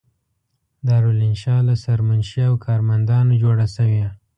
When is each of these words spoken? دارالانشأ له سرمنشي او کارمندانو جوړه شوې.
دارالانشأ 0.87 1.55
له 1.67 1.75
سرمنشي 1.83 2.41
او 2.49 2.53
کارمندانو 2.65 3.33
جوړه 3.43 3.65
شوې. 3.75 4.05